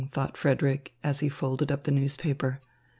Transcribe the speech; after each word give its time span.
thought 0.13 0.35
Frederick, 0.35 0.95
as 1.03 1.19
he 1.19 1.29
folded 1.29 1.71
up 1.71 1.83
the 1.83 1.91
newspaper. 1.91 2.59